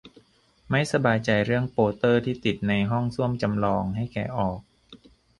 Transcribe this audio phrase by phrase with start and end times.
[0.69, 4.59] ไม่สบายใจเรื่องโปเตอร์ที่ติดในห้องส้วมจำลอง ให้แกะออก